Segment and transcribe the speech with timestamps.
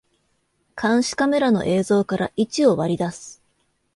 [0.75, 3.39] 監視カメラの映像から位置を割り出す